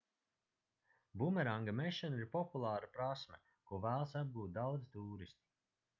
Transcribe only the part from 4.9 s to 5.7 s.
tūristi